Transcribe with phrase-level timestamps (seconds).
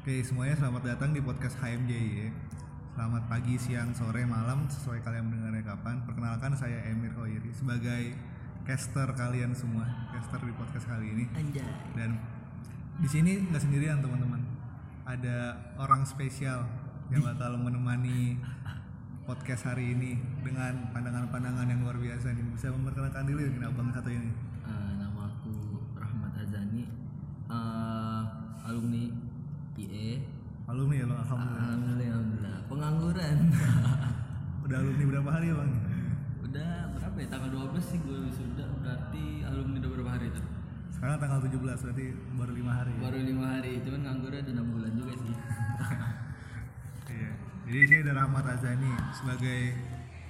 [0.00, 2.32] Oke semuanya selamat datang di podcast HMJ ya.
[2.96, 6.00] Selamat pagi, siang, sore, malam sesuai kalian mendengarnya kapan.
[6.08, 8.16] Perkenalkan saya Emir Hoiri sebagai
[8.64, 11.24] caster kalian semua, caster di podcast kali ini.
[11.36, 11.68] Anjay.
[11.92, 12.16] Dan
[12.96, 14.40] di sini nggak sendirian teman-teman.
[15.04, 16.64] Ada orang spesial
[17.12, 18.40] yang bakal menemani
[19.28, 22.48] podcast hari ini dengan pandangan-pandangan yang luar biasa nih.
[22.56, 24.32] Bisa memperkenalkan dulu ya abang satu ini.
[30.70, 31.66] Alumni ya bang, alhamdulillah.
[31.66, 32.56] Alhamdulillah, alhamdulillah.
[32.70, 33.36] Pengangguran.
[34.64, 35.70] Udah alumni berapa hari ya bang?
[36.46, 37.26] Udah berapa ya?
[37.26, 38.66] Tanggal 12 sih gue wisuda.
[38.78, 40.46] Berarti alumni udah berapa hari tuh?
[40.94, 42.06] Sekarang tanggal 17 berarti
[42.38, 42.92] baru lima hari.
[42.94, 43.00] ya?
[43.02, 43.72] Baru lima hari.
[43.82, 45.34] Cuman nganggur udah 6 bulan juga sih.
[47.10, 47.30] Iya.
[47.66, 49.74] Jadi di sini ada Rahmat Azani sebagai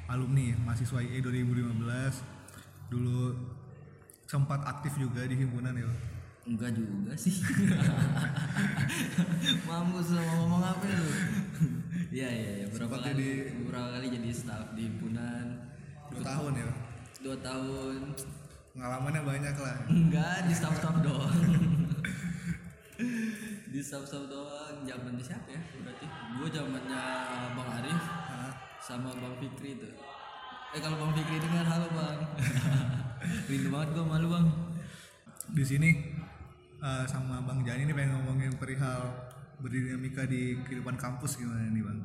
[0.09, 1.77] alumni mahasiswa IE 2015.
[2.89, 3.37] Dulu
[4.25, 5.85] sempat aktif juga di himpunan ya.
[6.51, 7.31] Enggak juga sih.
[9.71, 11.09] Mampus sama ngomong apa lu?
[12.11, 12.67] Iya iya ya.
[12.69, 15.47] Berapa Sempat kali jadi- beberapa kali jadi staff di himpunan.
[16.11, 16.67] Dua tahun ya.
[17.23, 18.01] Dua tahun.
[18.71, 19.77] Pengalamannya banyak lah.
[19.87, 21.39] Enggak di staff staff doang.
[23.71, 24.75] di staff staff doang.
[24.83, 25.61] Zamannya siapa ya?
[25.79, 27.03] Berarti gue zamannya
[27.55, 28.53] Bang Arif Hah?
[28.83, 29.95] sama Bang Fikri tuh.
[30.71, 32.19] Eh kalau Bang Fikri dengar halo Bang.
[33.51, 34.47] Rindu banget gue malu Bang.
[35.51, 36.10] Di sini
[36.81, 39.13] eh, sama Bang Jani ini pengen ngomongin perihal
[39.61, 42.01] berdinamika di kehidupan kampus gimana nih Bang?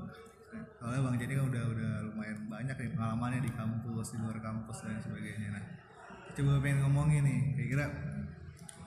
[0.80, 4.78] Soalnya Bang Jani kan udah udah lumayan banyak nih pengalamannya di kampus, di luar kampus
[4.84, 5.50] dan sebagainya.
[5.56, 5.64] Nah,
[6.36, 7.86] coba pengen ngomongin nih, kira-kira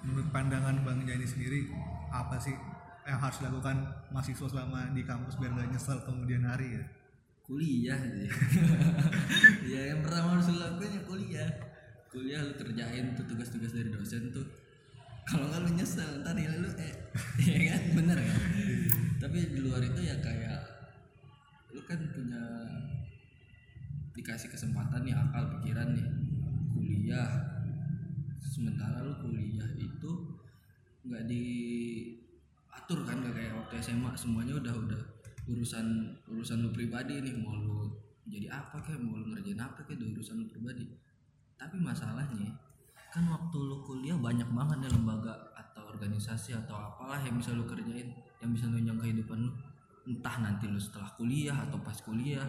[0.04, 1.72] menurut pandangan Bang Jani sendiri
[2.12, 2.54] apa sih
[3.08, 3.76] yang harus dilakukan
[4.12, 6.84] mahasiswa selama di kampus biar gak nyesel kemudian hari ya?
[7.48, 8.28] kuliah sih.
[9.72, 11.48] ya yang pertama harus lu lakuin ya kuliah
[12.12, 14.44] kuliah lu kerjain tuh tugas-tugas dari dosen tuh
[15.28, 16.92] kalau nggak lu nyesel ntar nilai lu eh
[17.52, 17.82] ya kan?
[17.92, 18.40] Bener kan?
[19.20, 20.60] Tapi di luar itu ya kayak
[21.76, 22.40] lu kan punya
[24.16, 26.08] dikasih kesempatan nih akal pikiran nih.
[26.72, 27.28] Kuliah.
[28.40, 30.12] Sementara lu kuliah itu
[31.04, 35.00] nggak diatur kan nggak kayak waktu SMA semuanya udah udah
[35.44, 37.36] urusan urusan lu pribadi nih.
[37.36, 37.92] Mau lu
[38.24, 40.88] jadi apa kayak mau lu ngerjain apa kayak udah urusan lu pribadi.
[41.60, 42.56] Tapi masalahnya
[43.08, 45.96] kan waktu lu kuliah banyak banget nih lembaga atau
[46.38, 49.50] organisasi atau apalah yang bisa lu kerjain yang bisa nunjang kehidupan lu.
[50.06, 52.46] Entah nanti lu setelah kuliah atau pas kuliah.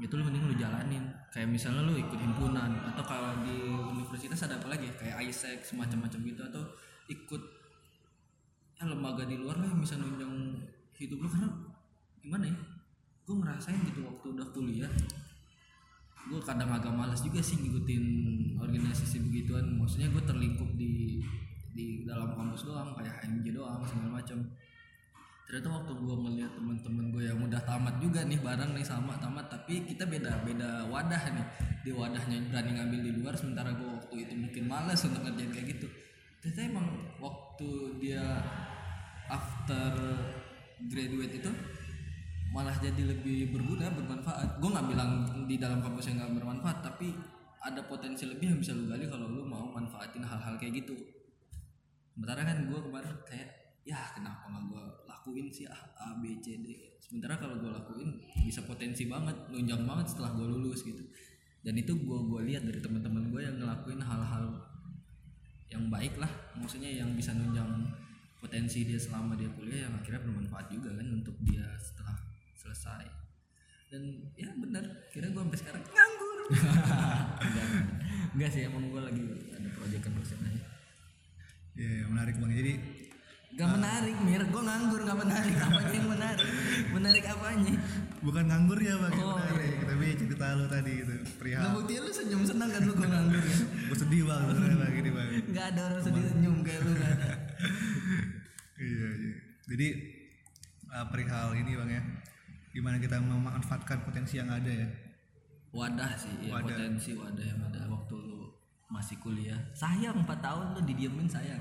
[0.00, 1.04] Itu lu mending lu jalanin.
[1.28, 6.20] Kayak misalnya lu ikut himpunan atau kalau di universitas ada apa lagi kayak ISEC semacam-macam
[6.24, 6.64] gitu atau
[7.12, 7.42] ikut
[8.80, 10.32] ya lembaga di luar lah yang bisa nunjang
[10.96, 11.28] hidup lu.
[11.28, 11.48] Karena
[12.24, 12.56] gimana ya?
[13.28, 14.92] Gue ngerasain gitu waktu udah kuliah.
[16.32, 18.04] Gue kadang agak malas juga sih ngikutin
[18.56, 19.76] organisasi begituan.
[19.76, 21.20] Maksudnya gue terlingkup di
[21.78, 24.42] di dalam kampus doang kayak HMJ doang segala macam
[25.46, 29.48] ternyata waktu gue ngeliat temen-temen gue yang udah tamat juga nih bareng nih sama tamat
[29.48, 31.46] tapi kita beda beda wadah nih.
[31.80, 35.66] Di wadahnya berani ngambil di luar sementara gue waktu itu mungkin malas untuk ngerjain kayak
[35.72, 35.88] gitu.
[36.44, 38.44] Ternyata emang waktu dia
[39.32, 39.96] after
[40.84, 41.50] graduate itu
[42.52, 44.60] malah jadi lebih berguna bermanfaat.
[44.60, 45.10] Gue nggak bilang
[45.48, 47.16] di dalam kampus yang nggak bermanfaat tapi
[47.64, 51.17] ada potensi lebih yang bisa lu gali kalau lu mau manfaatin hal-hal kayak gitu
[52.18, 56.58] sementara kan gue kemarin kayak ya kenapa nggak gue lakuin sih A, A B C
[56.58, 56.98] D?
[56.98, 58.10] Sementara kalau gue lakuin
[58.42, 60.98] bisa potensi banget nunjang banget setelah gue lulus gitu.
[61.62, 64.50] Dan itu gue gue lihat dari teman-teman gue yang ngelakuin hal-hal
[65.70, 66.26] yang baik lah.
[66.58, 67.86] Maksudnya yang bisa nunjang
[68.42, 72.18] potensi dia selama dia kuliah yang akhirnya bermanfaat juga kan untuk dia setelah
[72.58, 73.06] selesai.
[73.94, 76.38] Dan ya benar kira gue sampai sekarang nganggur.
[77.46, 77.68] Enggak,
[78.34, 78.50] enggak.
[78.50, 79.22] Sih emang gue lagi
[79.54, 80.77] ada proyekan dosen aja
[81.78, 82.50] Iya, menarik Bang.
[82.50, 82.74] Jadi
[83.48, 86.46] Gak menarik Mir, gue nganggur gak menarik Apanya yang menarik?
[86.94, 87.74] Menarik apanya?
[88.18, 89.72] bukan nganggur ya Bang, yang Oh, menarik.
[89.80, 93.42] Tapi cerita lu tadi gitu, Gak perihal bukti lu senyum senang kan lu gue nganggur
[93.42, 93.56] ya?
[93.88, 94.42] gue sedih Bang
[94.92, 95.10] gini.
[95.50, 97.28] Gak ada orang sedih senyum kayak lu gak ada
[98.78, 99.34] Iya, iya.
[99.66, 99.86] Jadi
[100.88, 102.02] uh, perihal ini Bang ya.
[102.70, 104.86] Gimana kita memanfaatkan potensi yang ada ya?
[105.68, 106.68] Wadah sih, ya, Wadah.
[106.68, 108.16] potensi wadah yang ada waktu
[108.88, 111.60] masih kuliah Sayang 4 tahun lu didiemin sayang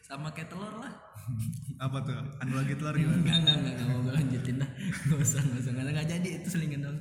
[0.00, 0.92] Sama kayak telur lah
[1.84, 2.16] Apa tuh?
[2.40, 3.20] Anu lagi telur gimana?
[3.20, 4.70] Enggak, enggak, enggak, enggak mau gue lanjutin dah
[5.06, 6.98] Gak usah, gak usah, gak, nggak jadi itu selingan dong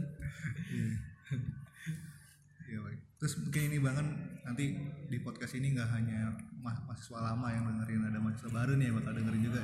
[0.72, 0.88] Iya.
[2.68, 2.80] Iya.
[3.20, 4.08] Terus mungkin ini Bang kan
[4.42, 4.64] nanti
[5.06, 8.96] di podcast ini nggak hanya mah- mahasiswa lama yang dengerin, ada mahasiswa baru nih yang
[8.98, 9.62] bakal dengerin juga.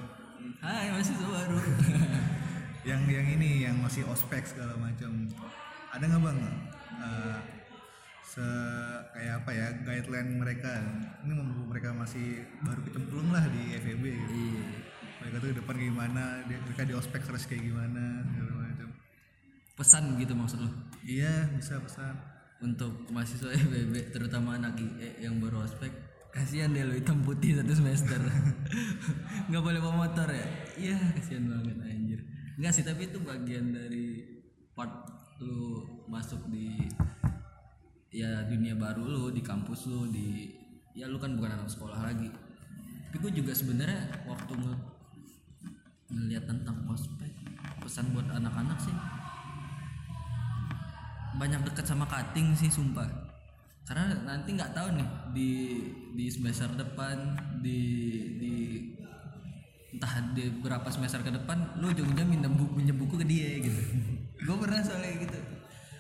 [0.62, 1.58] Hai masih baru
[2.90, 5.12] yang yang ini yang masih ospek segala macam
[5.90, 6.40] ada nggak bang
[7.02, 7.38] eh,
[8.28, 8.44] se
[9.16, 10.84] kayak apa ya guideline mereka.
[11.24, 14.36] Ini mumpung mereka masih baru kecemplung lah di FEB gitu.
[14.36, 14.68] Iya.
[15.18, 18.90] mereka tuh ke depan kayak gimana mereka di ospek harus kayak gimana segala macam.
[19.80, 20.72] Pesan gitu maksud lo?
[21.08, 22.16] Iya bisa pesan.
[22.58, 25.90] Untuk mahasiswa FBB terutama anak IE yang baru ospek
[26.36, 28.20] kasihan deh lo hitam putih satu semester.
[29.50, 30.48] Nggak boleh bawa motor ya?
[30.76, 32.20] Iya kasihan banget anjir.
[32.60, 34.22] Nggak sih tapi itu bagian dari
[34.76, 35.10] part
[35.42, 36.90] lu masuk di
[38.18, 40.50] ya dunia baru lu di kampus lu di
[40.98, 42.34] ya lu kan bukan anak sekolah lagi.
[43.08, 44.86] Tapi gue juga sebenarnya waktu nge-
[46.10, 47.30] ngeliat tentang ospek
[47.78, 48.96] pesan buat anak-anak sih
[51.38, 53.06] banyak dekat sama cutting sih sumpah.
[53.86, 55.52] Karena nanti nggak tahu nih di
[56.18, 57.80] di semester depan di
[58.42, 58.54] di
[59.94, 63.82] entah di berapa semester ke depan lu ujung-ujungnya minjem buku minjem buku ke dia gitu.
[64.46, 65.40] Gue pernah soalnya gitu.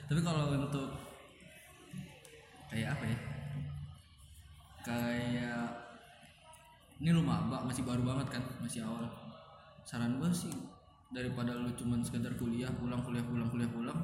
[0.09, 1.06] Tapi kalau untuk
[2.71, 3.17] kayak apa ya?
[4.83, 5.67] Kayak
[6.97, 8.43] ini lu maba masih baru banget kan?
[8.63, 9.05] Masih awal.
[9.87, 10.53] Saran gue sih
[11.11, 13.95] daripada lu cuman sekedar kuliah pulang kuliah pulang kuliah pulang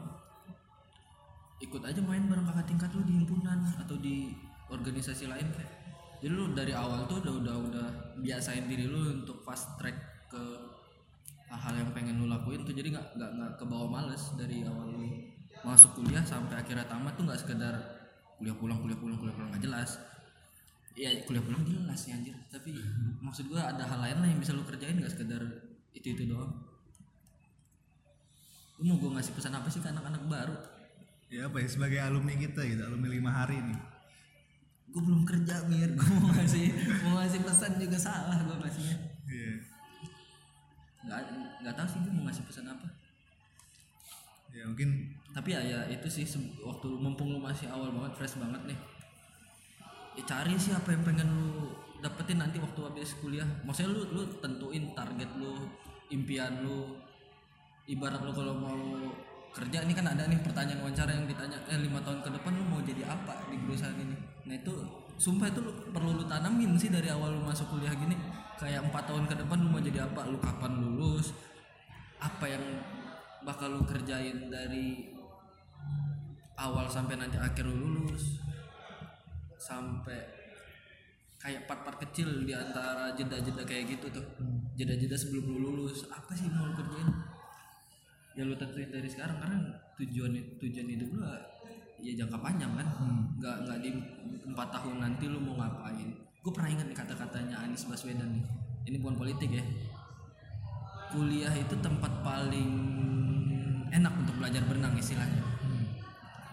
[1.63, 4.35] ikut aja main bareng kakak tingkat lu di himpunan atau di
[4.67, 5.71] organisasi lain kayak.
[6.19, 7.87] Jadi lu dari awal tuh udah udah udah
[8.19, 9.95] biasain diri lu untuk fast track
[10.27, 10.43] ke
[11.51, 12.75] hal-hal yang pengen lu lakuin tuh.
[12.75, 15.07] Jadi nggak nggak nggak ke bawah males dari awal lu
[15.63, 17.75] masuk kuliah sampai akhirnya tamat tuh nggak sekedar
[18.43, 19.49] kuliah pulang kuliah pulang kuliah pulang.
[19.55, 19.89] Nggak jelas.
[20.99, 22.35] Iya kuliah pulang jelas sih anjir.
[22.51, 22.75] Tapi
[23.23, 25.39] maksud gua ada hal lain lah yang bisa lu kerjain nggak sekedar
[25.95, 26.51] itu itu doang?
[28.83, 30.55] Lu mau gua ngasih pesan apa sih ke anak-anak baru?
[31.31, 33.93] Ya apa ya sebagai alumni kita gitu alumni lima hari nih
[34.93, 35.89] gue belum kerja mir.
[35.97, 36.65] Gue mau ngasih
[37.01, 38.97] mau ngasih pesan juga salah gue ngasihnya.
[39.25, 39.53] Iya.
[41.03, 41.19] Nggak
[41.65, 42.87] nggak tahu sih gue mau ngasih pesan apa.
[44.53, 46.25] Ya mungkin tapi ya ya itu sih
[46.61, 48.79] waktu mumpung lu masih awal banget fresh banget nih.
[50.13, 51.73] Ya cari sih apa yang pengen lu
[52.05, 53.49] dapetin nanti waktu habis kuliah.
[53.65, 55.57] Maksudnya lu lu tentuin target lu
[56.13, 57.01] impian lu.
[57.89, 58.79] Ibarat lu kalau mau
[59.51, 62.63] kerja ini kan ada nih pertanyaan wawancara yang ditanya eh lima tahun ke depan lu
[62.69, 64.15] mau jadi apa di perusahaan ini?
[64.45, 64.73] Nah itu
[65.17, 68.13] sumpah itu lu, perlu lu tanamin sih dari awal lu masuk kuliah gini.
[68.61, 70.29] Kayak empat tahun ke depan lu mau jadi apa?
[70.29, 71.33] Lu kapan lulus?
[72.21, 72.63] Apa yang
[73.43, 75.12] bakal lu kerjain dari
[76.57, 78.37] awal sampai nanti akhir lu lulus
[79.57, 80.19] sampai
[81.39, 84.25] kayak part-part kecil di antara jeda-jeda kayak gitu tuh.
[84.79, 87.09] Jeda-jeda sebelum lu lulus apa sih mau kerjain?
[88.33, 89.59] Ya lu tentuin dari sekarang karena
[89.99, 91.21] tujuan tujuan hidup lu
[92.03, 92.87] ya jangka panjang kan.
[93.39, 93.89] Nggak nggak di
[94.47, 96.09] empat tahun nanti lu mau ngapain.
[96.43, 98.45] Gue pernah ingat nih kata-katanya Anies Baswedan nih.
[98.87, 99.63] Ini bukan politik ya.
[101.11, 102.71] Kuliah itu tempat paling
[103.93, 105.52] enak untuk belajar berenang istilahnya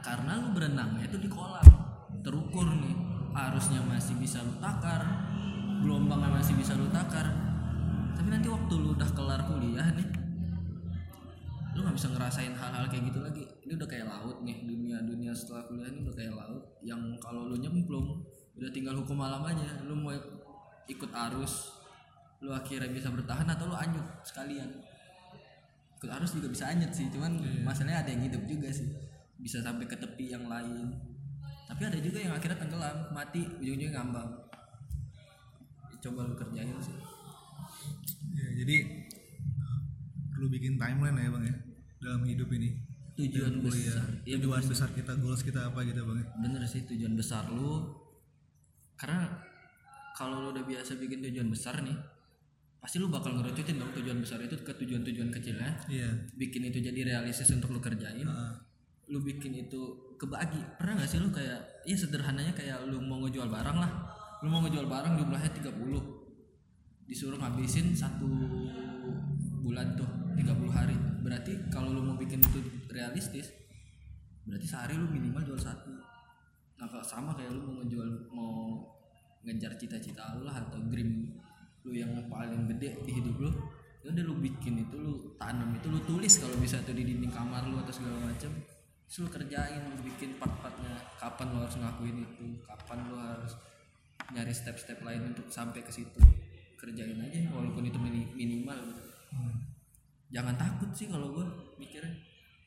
[0.00, 1.67] karena lu berenangnya itu di kolam.
[2.20, 2.97] Terukur nih.
[3.31, 5.00] Arusnya masih bisa lu takar.
[5.81, 7.31] Gelombangnya masih bisa lu takar.
[8.17, 10.20] Tapi nanti waktu lu udah kelar kuliah nih
[11.70, 13.44] lu nggak bisa ngerasain hal-hal kayak gitu lagi.
[13.64, 14.69] Ini udah kayak laut nih.
[14.69, 16.62] Dunia dunia setelah kuliah ini udah kayak laut.
[16.82, 18.20] Yang kalau lu nyemplung
[18.58, 19.81] udah tinggal hukum alam aja.
[19.88, 20.12] Lu mau
[20.85, 21.81] ikut arus
[22.41, 24.69] lu akhirnya bisa bertahan atau lu anyut sekalian.
[25.96, 27.08] Ikut arus juga bisa anyut sih.
[27.08, 29.10] Cuman masalahnya ada yang hidup juga sih
[29.41, 30.93] bisa sampai ke tepi yang lain.
[31.67, 34.31] Tapi ada juga yang akhirnya tenggelam mati ujung-ujungnya ngambang.
[36.01, 36.97] Coba lu kerjain sih.
[38.37, 38.77] Ya, jadi
[40.32, 41.56] perlu bikin timeline ya bang ya
[42.01, 42.81] dalam hidup ini.
[43.20, 44.09] Tujuan besar.
[44.25, 46.27] Iya, tujuan besar kita goals kita apa gitu bang ya?
[46.41, 47.97] Bener sih tujuan besar lu.
[48.97, 49.29] Karena
[50.17, 51.97] kalau lu udah biasa bikin tujuan besar nih
[52.81, 55.85] pasti lu bakal ngerucutin dong tujuan besar itu ke tujuan-tujuan kecilnya.
[55.85, 56.09] Iya.
[56.32, 58.25] Bikin itu jadi realistis untuk lu kerjain.
[58.25, 58.56] Ah,
[59.10, 60.62] lu bikin itu kebagi.
[60.79, 63.90] Pernah gak sih lu kayak ya sederhananya kayak lu mau ngejual barang lah.
[64.40, 65.74] Lu mau ngejual barang jumlahnya 30
[67.10, 68.31] disuruh ngabisin satu
[69.67, 70.06] bulan tuh
[70.38, 70.96] 30 hari.
[71.20, 73.50] Berarti kalau lu mau bikin itu realistis
[74.46, 75.90] berarti sehari lu minimal jual satu.
[76.79, 78.81] Nah sama kayak lu mau ngejual mau
[79.44, 81.34] ngejar cita-cita lu lah atau dream
[81.84, 83.50] lu yang paling gede di hidup lu
[84.05, 87.32] ya udah lu bikin itu lu tanam itu lu tulis kalau bisa tuh di dinding
[87.32, 88.52] kamar lu atau segala macam
[89.19, 90.94] lu kerjain lu bikin part-partnya.
[91.19, 92.62] Kapan lu harus ngakuin itu?
[92.62, 93.58] Kapan lu harus
[94.31, 96.22] nyari step-step lain untuk sampai ke situ?
[96.79, 98.79] Kerjain aja walaupun itu mini- minimal.
[98.79, 99.02] Gitu
[100.31, 102.14] jangan takut sih kalau gue mikirnya.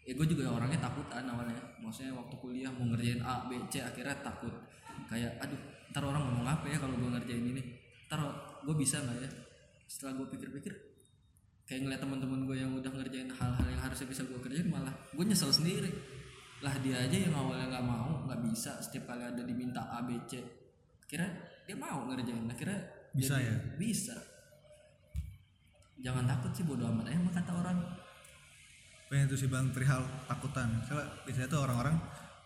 [0.03, 1.55] Ya gue juga orangnya takutan awalnya.
[1.79, 4.51] Maksudnya waktu kuliah mau ngerjain A B C akhirnya takut.
[5.07, 5.55] Kayak aduh
[5.95, 7.63] ntar orang ngomong apa ya kalau gue ngerjain ini?
[8.11, 8.19] Ntar
[8.67, 9.31] gue bisa nggak ya?
[9.87, 10.75] Setelah gue pikir-pikir
[11.63, 15.23] kayak ngeliat teman-teman gue yang udah ngerjain hal-hal yang harusnya bisa gue kerjain malah gue
[15.23, 15.87] nyesel sendiri
[16.63, 18.79] lah dia aja yang awalnya nggak mau nggak bisa.
[18.79, 20.39] Setiap kali ada diminta A B C
[21.05, 21.27] kira
[21.67, 22.47] dia mau ngerjain.
[22.47, 22.79] Akhirnya
[23.11, 23.55] Bisa jadi- ya?
[23.75, 24.15] bisa.
[26.03, 27.77] Jangan takut sih bodo amat sama kata orang.
[29.11, 30.81] Pengen itu sih bang perihal takutan.
[30.87, 31.95] Soalnya biasanya tuh orang-orang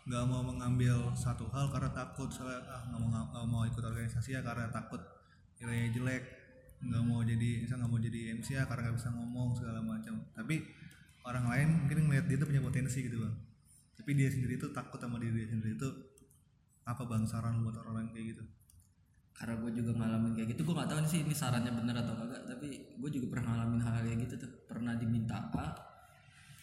[0.08, 2.28] nggak mau mengambil satu hal karena takut.
[2.34, 5.00] Soalnya ah nggak mau nggak mau ikut organisasi ya karena takut
[5.62, 6.24] nilainya jelek.
[6.84, 10.20] Nggak mau jadi misal nggak mau jadi MC ya karena nggak bisa ngomong segala macam.
[10.34, 10.56] Tapi
[11.26, 13.36] orang lain mungkin ngeliat dia tuh punya potensi gitu bang
[13.98, 15.90] tapi dia sendiri tuh takut sama diri dia sendiri tuh
[16.88, 18.44] apa bang saran lu buat orang-orang kayak gitu?
[19.34, 22.42] Karena gue juga ngalamin kayak gitu gue nggak tahu sih ini sarannya bener atau kagak
[22.48, 24.52] tapi gue juga pernah ngalamin hal kayak gitu tuh.
[24.70, 25.68] Pernah diminta A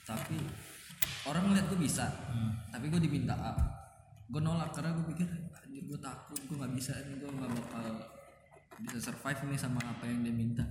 [0.05, 0.37] tapi
[1.27, 2.07] orang ngeliat gue bisa
[2.71, 3.53] tapi gue diminta A.
[4.31, 7.85] Gue nolak karena gue pikir anjir gue takut gue nggak bisa ini gue nggak bakal
[8.81, 10.65] bisa survive nih sama apa yang dia minta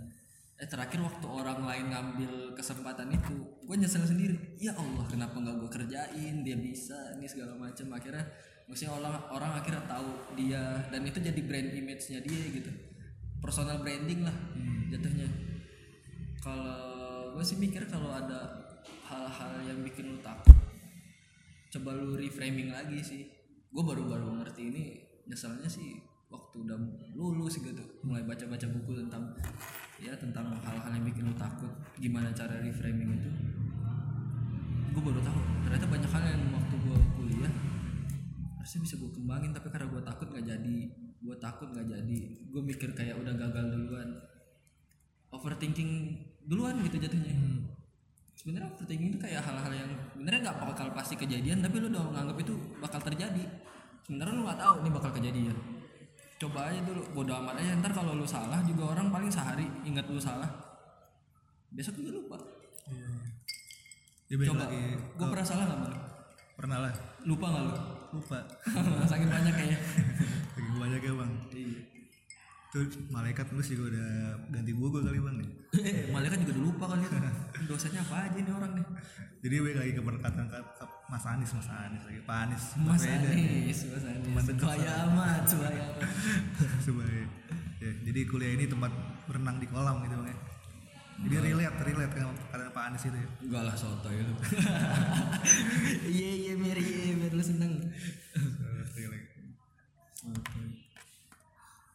[0.74, 4.58] terakhir waktu orang lain ngambil kesempatan itu gue nyesel sendiri.
[4.58, 6.42] Ya Allah kenapa nggak gue kerjain?
[6.42, 7.94] Dia bisa ini segala macam.
[7.94, 8.26] Akhirnya
[8.66, 12.74] maksudnya orang orang akhirnya tahu dia dan itu jadi brand image-nya dia gitu.
[13.38, 14.34] Personal branding lah
[14.90, 15.30] jatuhnya.
[16.42, 18.74] Kalau gue sih mikir kalau ada
[19.06, 20.58] hal-hal yang bikin lu takut
[21.70, 23.30] coba lu reframing lagi sih.
[23.70, 24.84] Gue baru-baru ngerti ini
[25.30, 26.02] nyeselnya sih
[26.34, 26.78] waktu udah
[27.14, 27.86] lulus gitu.
[28.02, 29.38] Mulai baca-baca buku tentang
[30.02, 31.70] ya tentang hal-hal yang bikin lu takut.
[32.00, 33.30] Gimana cara reframing itu?
[34.94, 35.40] Gue baru tahu.
[35.68, 37.54] Ternyata banyak hal yang waktu gue kuliah
[38.58, 40.78] harusnya bisa gue kembangin tapi karena gue takut nggak jadi.
[41.22, 42.20] Gue takut nggak jadi.
[42.50, 44.10] Gue mikir kayak udah gagal duluan.
[45.34, 45.92] Overthinking
[46.46, 47.34] duluan gitu jatuhnya.
[48.34, 52.38] Sebenarnya overthinking itu kayak hal-hal yang sebenarnya nggak bakal pasti kejadian tapi lu udah nganggap
[52.42, 53.44] itu bakal terjadi.
[54.04, 55.73] Sebenarnya lu nggak tahu ini bakal kejadian
[56.44, 57.72] coba aja dulu bodo amat aja.
[57.80, 60.50] Ntar kalau lu salah juga orang paling sehari ingat lu salah.
[61.72, 62.38] Besok juga lupa.
[62.92, 64.50] Iya.
[64.50, 64.66] Coba.
[64.66, 65.96] lagi gue pernah salah nggak bang?
[66.60, 66.94] Pernah lah.
[67.24, 67.74] Lupa nggak lu?
[68.20, 68.38] Lupa.
[69.12, 69.80] Saking banyak kayaknya
[70.54, 71.32] lagi banyak ya bang.
[71.56, 71.82] Iya.
[72.74, 72.84] Tuh
[73.14, 74.10] malaikat terus juga udah
[74.50, 75.50] ganti gua gua kali bang nih
[75.94, 77.06] eh malaikat juga udah lupa kali
[77.70, 78.86] dosanya apa aja nih orang nih?
[79.46, 80.48] Jadi balik lagi ke perkataan
[81.12, 82.20] Mas Anis Mas Anis lagi.
[82.24, 83.04] Pak Anis Mas.
[83.04, 86.06] Anies Mas Anies sebaya amat sebaya amat
[86.80, 87.24] sebagai
[87.84, 88.92] ya, jadi kuliah ini tempat
[89.28, 90.38] berenang di kolam gitu bang ya.
[91.24, 93.30] Jadi relate relate kan kata Pak Anies itu ya.
[93.44, 94.24] Enggak lah soto ya
[96.16, 97.74] iya iya biar iya biar lu seneng.
[98.96, 99.24] Relate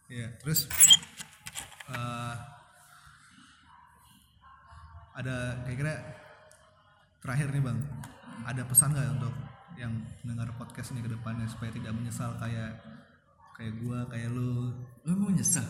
[0.09, 0.65] ya terus
[1.93, 2.35] eh,
[5.19, 5.37] ada
[5.69, 5.95] kira-kira
[7.21, 7.79] terakhir nih bang
[8.47, 9.35] ada pesan nggak untuk
[9.79, 9.95] yang
[10.27, 12.83] mendengar podcast ini ke depannya supaya tidak menyesal kayak
[13.55, 14.75] kayak gua kayak lu?
[15.07, 15.63] Lu mau nyesel?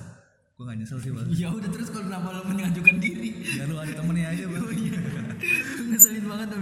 [0.56, 1.28] Gua nggak nyesel sih bang.
[1.44, 3.30] Ya udah terus kalau kenapa lu mengajukan diri?
[3.44, 4.64] Biar lu ada temennya aja bang.
[5.88, 6.58] Ngeselin banget tuh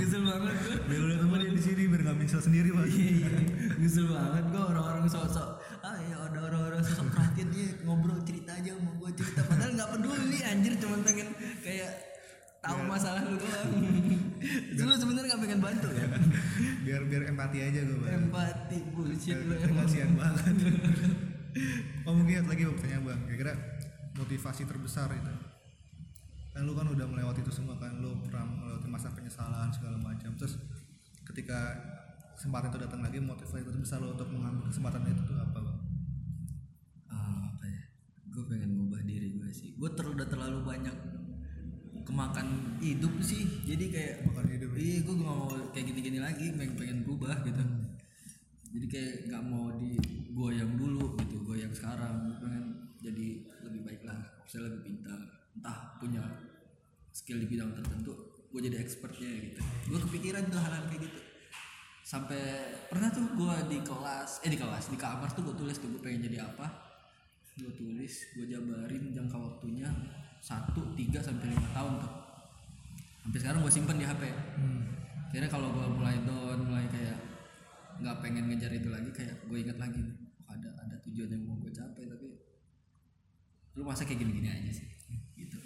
[0.00, 0.56] kesel banget
[0.88, 2.88] biar ada temennya di sini biar nggak menyesal sendiri bang.
[2.88, 3.28] Iya, iya.
[3.76, 5.50] Nyesel banget gua orang-orang sok-sok.
[5.84, 9.40] Ah ya ada orang-orang sosok perhatian dia ngobrol cerita aja sama gua cerita.
[9.44, 10.72] Padahal nggak peduli anjir.
[10.80, 11.28] Cuma pengen
[11.62, 12.07] kayak
[12.58, 13.70] tahu masalah lu doang.
[14.78, 16.06] Lu sebenarnya nggak pengen bantu ya
[16.86, 18.12] biar biar empati aja gua bang.
[18.30, 19.86] Empati bullshit lu emang.
[19.86, 20.54] kasihan banget.
[22.06, 23.20] Oh mungkin lagi pertanyaan bang.
[23.26, 23.52] Kira-kira
[24.14, 25.34] motivasi terbesar itu?
[26.54, 27.98] Kan lu kan udah melewati itu semua kan.
[27.98, 30.30] Lu pernah melewati masa penyesalan segala macam.
[30.38, 30.54] Terus
[31.26, 31.74] ketika
[32.38, 35.47] kesempatan itu datang lagi motivasi terbesar lu untuk mengambil kesempatan itu tuh apa
[57.28, 58.16] skill di bidang tertentu
[58.48, 59.60] gue jadi expertnya gitu.
[59.92, 61.20] Gue kepikiran tuh hal-hal kayak gitu.
[62.00, 62.40] Sampai
[62.88, 66.00] pernah tuh gue di kelas eh di kelas di kamar tuh gue tulis tuh gue
[66.00, 66.64] pengen jadi apa.
[67.60, 69.92] Gue tulis gue jabarin jangka waktunya
[70.40, 72.12] satu tiga sampai lima tahun tuh.
[73.28, 74.22] Sampai sekarang gue simpen di hp
[75.28, 77.20] kira kalau gue mulai down mulai kayak
[78.00, 80.00] nggak pengen ngejar itu lagi kayak gue ingat lagi
[80.48, 82.32] ada ada tujuan yang mau gue capai tapi
[83.76, 84.97] lu masa kayak gini-gini aja sih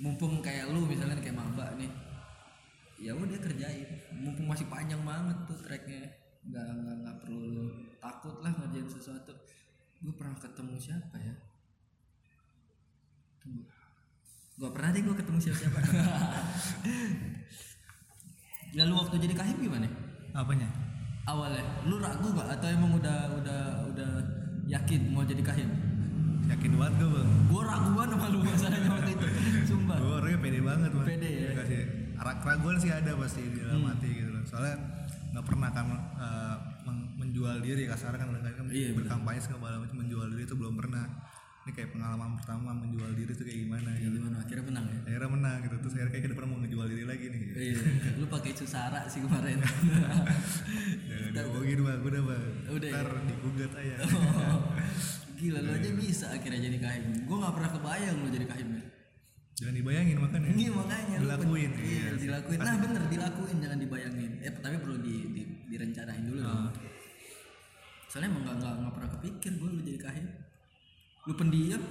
[0.03, 1.87] mumpung kayak lu misalnya kayak maba nih
[2.99, 3.87] ya udah kerjain.
[4.15, 6.11] Mumpung masih panjang banget tuh tracknya.
[6.43, 7.67] Nggak nggak nggak perlu lu
[8.03, 9.31] takut lah ngerjain sesuatu.
[10.03, 11.35] Gue pernah ketemu siapa ya?
[13.43, 13.63] Tunggu.
[14.59, 15.81] Gue pernah deh gue ketemu siapa siapa
[18.73, 19.85] lalu waktu jadi kahim gimana?
[20.33, 20.65] Apanya?
[21.29, 21.85] Awalnya.
[21.85, 24.11] Lu ragu gak atau emang udah udah udah
[24.65, 25.92] yakin mau jadi kahim
[26.49, 27.29] yakin banget gue bang.
[27.47, 29.27] Gue raguan sama lu masalahnya waktu itu.
[29.67, 29.97] Sumpah.
[29.99, 31.07] Gue orangnya pede banget bang.
[31.07, 31.51] Pede ya?
[31.55, 31.83] Nggak sih.
[32.17, 34.79] Ra- keraguan sih ada pasti di dalam hati gitu loh soalnya
[35.35, 35.85] nggak pernah kan
[36.87, 41.03] men- menjual diri kasar kan kan Iya, berkampanye segala macam menjual diri itu belum pernah.
[41.63, 44.19] Ini kayak pengalaman pertama menjual diri tuh kayak gimana Ya, gitu.
[44.19, 44.37] gimana?
[44.43, 44.99] Akhirnya menang ya?
[45.07, 45.75] Akhirnya menang gitu.
[45.79, 47.39] Terus akhirnya kayak ke depan mau ngejual diri lagi nih.
[47.39, 47.55] Gitu.
[47.55, 47.79] iya.
[48.19, 49.59] Lu pakai susara sih kemarin.
[51.11, 52.01] Jangan diomongin bang.
[52.03, 52.45] Udah bang.
[52.67, 52.95] Udah ya?
[52.99, 53.95] ntar digugat aja.
[54.03, 54.61] Oh,
[55.43, 58.85] gila lu aja bisa akhirnya jadi kahim gue nggak pernah kebayang lu jadi kahim ya
[59.59, 61.87] jangan dibayangin makanya Iya makanya Dilakuin, iya.
[61.87, 62.59] iya, dilakuin.
[62.59, 64.33] Nah bener dilakuin jangan dibayangin.
[64.43, 66.51] Eh tapi perlu di, di direncanain dulu dong.
[66.51, 66.71] Ah.
[68.11, 70.27] Soalnya emang nggak nggak nggak pernah kepikir gue lu jadi kahim.
[71.31, 71.83] Lu pendiam,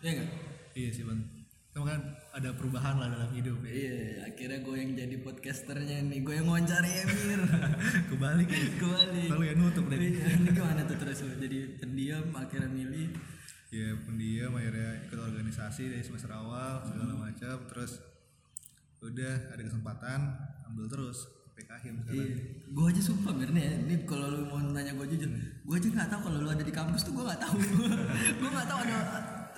[0.00, 0.30] ya enggak?
[0.78, 1.20] iya sih bang
[1.68, 2.00] itu kan
[2.34, 3.70] ada perubahan lah dalam hidup ya.
[3.70, 3.98] Iya,
[4.32, 7.40] akhirnya gue yang jadi podcasternya nih, gue yang wawancari Emir.
[8.10, 8.60] kebalik ya.
[8.80, 9.22] Kembali.
[9.30, 9.98] lalu yang nutup deh.
[10.00, 11.18] Iya, ini gimana tuh terus?
[11.22, 13.08] Lu jadi pendiam akhirnya milih.
[13.68, 17.56] Ya pendiam akhirnya ikut organisasi dari semester awal segala macam.
[17.68, 18.00] Terus
[18.98, 20.18] udah ada kesempatan
[20.66, 22.36] ambil terus PKHIM sekarang Iya,
[22.70, 23.50] gue aja sumpah Mir.
[23.50, 26.50] Nih ya, ini kalau lu mau nanya gue jujur, gue aja nggak tahu kalau lu
[26.50, 27.58] ada di kampus tuh gue nggak tahu,
[28.40, 28.98] gue nggak tahu ada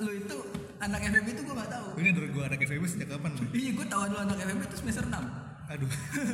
[0.00, 0.38] lu itu
[0.80, 1.87] anak FEB itu gue nggak tahu.
[2.00, 3.30] ini dari gua anak FEB sejak kapan?
[3.52, 5.12] Iya, gue tahu lu anak FEB itu semester 6
[5.70, 5.87] aduh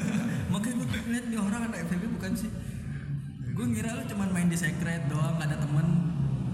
[0.54, 2.50] Makanya gue lihat nih orang anak FEB bukan sih.
[3.52, 5.86] Gue ngira lu cuman main di secret doang, gak ada temen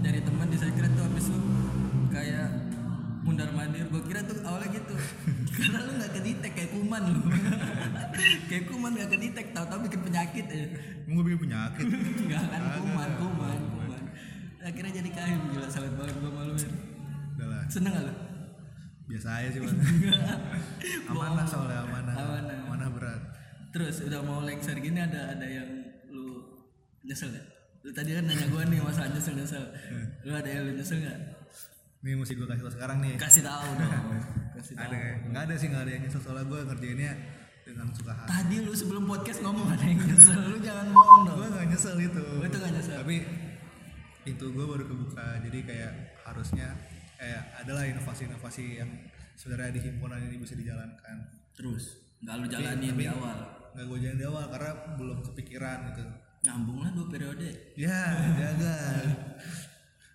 [0.03, 1.39] dari temen di secret tuh habis lu
[2.11, 2.47] kayak
[3.23, 4.95] mundar mandir gue kira tuh awalnya gitu
[5.57, 7.21] karena lu nggak kedetek kayak kuman lu
[8.51, 10.67] kayak kuman gak kedetek tahu-tahu bikin penyakit aja
[11.07, 11.87] emang gue bikin penyakit
[12.19, 14.01] Enggak kan kuman, kuman, kuman.
[14.63, 16.71] Akhirnya jadi kahim gila salut banget gua maluin.
[17.33, 18.13] Udah lah Seneng gak lu?
[19.03, 19.75] biasa aja sih bang
[21.11, 22.57] amanah soalnya amanah Amanah.
[22.65, 23.21] amanah berat
[23.69, 25.65] Terus udah mau lecture gini ada ada yang
[26.07, 26.45] lu
[27.01, 27.41] nyesel gak?
[27.81, 29.65] Lu tadi kan nanya gua nih masalah nyesel nyesel.
[30.23, 31.17] Lu ada yang lu nyesel gak?
[31.99, 33.91] ini mesti gue kasih tau sekarang nih Kasih tahu dong.
[34.55, 34.85] Kasih tahu.
[34.85, 37.11] ada nggak ada sih nggak ada yang nyesel soalnya gue ngerjainnya
[37.63, 40.37] dengan suka hati Tadi lu sebelum podcast ngomong ada yang nyesel.
[40.37, 41.37] Lu jangan bohong dong.
[41.41, 42.95] gue nggak nyesel itu Lu itu gak nyesel.
[43.01, 43.15] tapi
[44.21, 45.91] pintu gue baru kebuka jadi kayak
[46.23, 46.67] harusnya
[47.23, 48.91] kayak adalah inovasi-inovasi yang
[49.33, 51.17] sebenarnya di himpunan ini bisa dijalankan
[51.53, 53.37] Terus nggak lu jalanin di awal.
[53.71, 56.03] nggak gue jalan di awal karena belum kepikiran gitu
[56.43, 57.71] Nyambung lah dua periode.
[57.73, 57.99] ya
[58.41, 58.75] jaga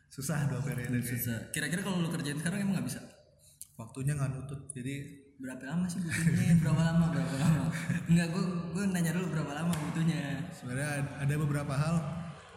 [0.09, 0.99] susah dua periode.
[1.01, 1.49] Susah.
[1.49, 3.01] Kira-kira kalau lu kerjain sekarang emang nggak bisa?
[3.75, 5.07] waktunya nggak nutut jadi
[5.39, 7.71] berapa lama sih butuhnya berapa lama berapa lama
[8.11, 11.95] enggak gue gue nanya dulu berapa lama butuhnya sebenarnya ad- ada beberapa hal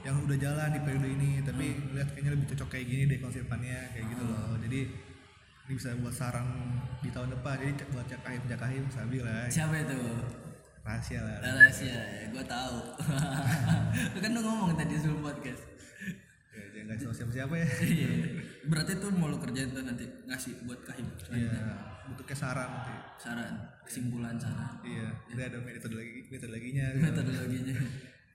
[0.02, 3.80] yang udah jalan di periode ini tapi lihat kayaknya lebih cocok kayak gini deh konsepnya
[3.94, 4.58] kayak gitu loh.
[4.58, 4.80] Jadi
[5.70, 6.48] ini bisa buat saran
[7.06, 7.56] di tahun depan.
[7.62, 9.46] Jadi buat cakahim cakahim sabi lah.
[9.46, 10.00] Siapa itu?
[10.82, 11.38] Rahasia lah.
[11.46, 12.26] Rahasia ya.
[12.34, 12.78] Gue tahu.
[14.14, 15.64] Lu kan udah ngomong tadi sebelum podcast.
[16.52, 17.68] Ya, jangan ngasih siapa siapa ya.
[18.02, 18.12] Iya.
[18.68, 21.08] Berarti tuh mau lu kerjain tuh nanti ngasih buat kahim.
[21.32, 22.96] Iya butuh kayak saran nanti.
[23.22, 23.54] Saran
[23.88, 26.86] kesimpulan saran iya udah ada metode lagi metode laginya.
[27.00, 27.76] Metodologinya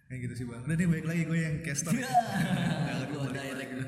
[0.06, 0.62] kayak gitu sih bang.
[0.62, 3.86] Udah nih balik lagi gue yang caster lu direct lu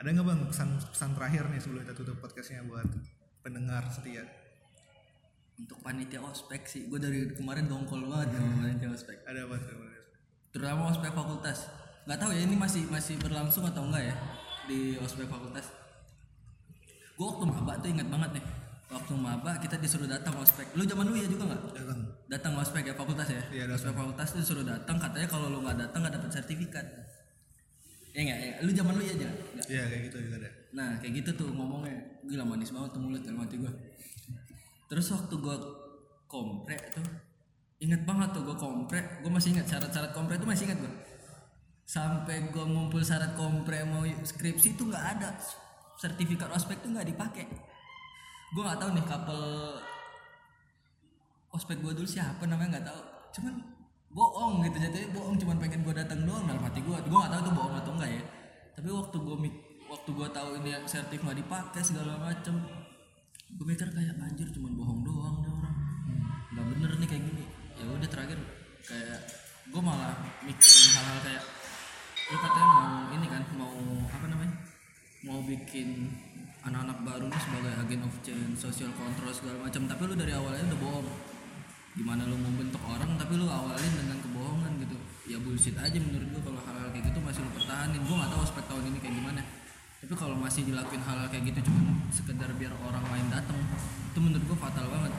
[0.00, 2.88] ada nggak bang pesan pesan terakhir nih sebelum kita tutup podcastnya buat
[3.44, 4.24] pendengar setia?
[5.60, 6.88] Untuk panitia ospek sih.
[6.88, 9.16] Gue dari kemarin dongkol banget sama panitia ospek.
[9.28, 9.76] Ada apa tuh
[10.50, 11.68] terutama ospek fakultas.
[12.08, 14.16] Nggak tahu ya ini masih masih berlangsung atau enggak ya
[14.64, 15.68] di ospek fakultas?
[17.20, 18.44] Gue waktu maba tuh ingat banget nih
[18.90, 20.66] waktu maba kita disuruh datang ospek.
[20.74, 21.62] Lu zaman dulu ya juga nggak?
[21.78, 22.00] Datang.
[22.26, 23.42] Datang ospek ya fakultas ya?
[23.54, 26.86] Iya, ospek fakultas tuh disuruh datang katanya kalau lu nggak datang nggak dapat sertifikat.
[28.10, 28.38] Ya nggak?
[28.42, 29.30] Ya lu zaman lu ya aja
[29.70, 31.94] iya kayak gitu juga ada Nah kayak gitu tuh ngomongnya.
[32.26, 33.72] Gila manis banget tuh mulut dalam hati gue
[34.90, 35.56] Terus waktu gue
[36.26, 37.06] kompre tuh
[37.78, 40.92] Ingat banget tuh gue kompre Gue masih ingat syarat-syarat kompre tuh masih ingat gue
[41.86, 45.34] Sampai gue ngumpul syarat kompre mau skripsi tuh nggak ada.
[45.98, 47.46] Sertifikat ospek tuh nggak dipakai
[48.50, 49.46] Gue nggak tahu nih couple
[51.50, 53.00] ospek gue dulu siapa namanya nggak tahu.
[53.38, 53.54] Cuman
[54.10, 55.36] bohong gitu jadinya bohong.
[55.38, 58.10] Cuman pengen gue datang doang dalam hati gue gue nggak tahu tuh bohong atau enggak
[58.10, 58.22] ya.
[58.74, 59.36] Tapi waktu gue
[59.90, 62.54] waktu gue tahu ini sertif nggak dipakai segala macem
[63.50, 65.76] gue mikir kayak anjir cuman bohong doang nih orang.
[66.50, 67.44] Nggak bener nih kayak gini.
[67.78, 68.38] Ya udah terakhir
[68.82, 69.20] kayak
[69.70, 71.44] gue malah mikirin hal-hal kayak
[72.30, 73.74] lu katanya mau ini kan mau
[74.10, 74.54] apa namanya?
[75.26, 76.10] Mau bikin
[76.60, 79.82] anak-anak baru nih sebagai agen of change social control segala macam.
[79.88, 81.08] Tapi lu dari awalnya udah bohong.
[81.90, 84.96] Gimana lu mau bentuk orang tapi lu awalin dengan kebohongan gitu.
[85.26, 88.00] Ya bullshit aja menurut gua kalau hal-hal kayak gitu masih lu pertahanin.
[88.04, 89.42] Gua nggak tahu aspek tahun ini kayak gimana.
[90.00, 91.80] Tapi kalau masih dilakuin hal-hal kayak gitu cuma
[92.12, 93.58] sekedar biar orang lain datang
[94.12, 95.12] itu menurut gua fatal banget.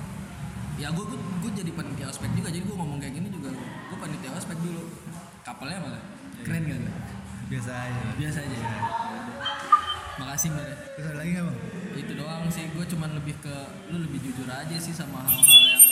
[0.79, 2.47] Ya gua gua, gua jadi panitia ospek juga.
[2.53, 3.49] Jadi gua ngomong kayak gini juga
[3.91, 4.83] gua panitia ospek dulu.
[5.41, 6.01] Kapalnya malah
[6.45, 6.79] keren gak
[7.49, 8.03] biasa aja.
[8.15, 8.55] Biasa aja.
[8.55, 9.70] Ya
[10.21, 10.65] makasih mbak.
[10.95, 11.57] Terus ada lagi nggak bang
[11.97, 12.63] itu doang sih.
[12.71, 13.55] Gue cuman lebih ke
[13.89, 15.85] lu lebih jujur aja sih sama hal-hal yang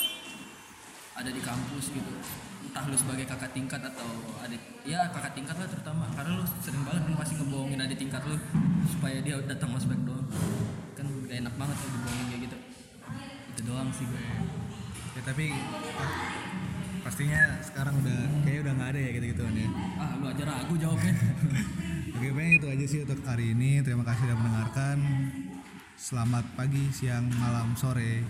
[1.17, 2.13] ada di kampus gitu.
[2.69, 4.09] Entah lu sebagai kakak tingkat atau
[4.45, 6.05] adik ya kakak tingkat lah terutama.
[6.13, 8.37] Karena lu sering banget kan pasti ngebohongin adik tingkat lu
[8.85, 10.29] supaya dia datang ospek doang.
[10.93, 12.57] Kan gak enak banget kalau dibohongin kayak gitu.
[13.57, 14.21] Itu doang sih gue
[15.19, 15.51] ya tapi
[17.03, 19.69] pastinya sekarang udah kayaknya udah nggak ada ya gitu gituan ya.
[19.99, 21.13] Ah lu aja ragu jawabnya
[22.19, 23.79] oke paling itu aja sih untuk hari ini.
[23.79, 24.97] Terima kasih sudah mendengarkan.
[25.95, 28.27] Selamat pagi siang malam sore